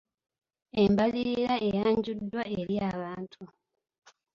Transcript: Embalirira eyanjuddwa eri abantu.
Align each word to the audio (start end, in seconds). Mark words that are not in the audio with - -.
Embalirira 0.83 1.55
eyanjuddwa 1.67 2.41
eri 2.59 2.75
abantu. 2.91 3.43